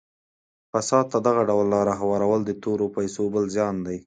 فساد 0.71 1.05
ته 1.11 1.17
دغه 1.27 1.41
ډول 1.49 1.65
لاره 1.75 1.93
هوارول 2.01 2.41
د 2.45 2.51
تورو 2.63 2.87
پیسو 2.95 3.23
بل 3.33 3.45
زیان 3.55 3.75
دی. 3.85 3.97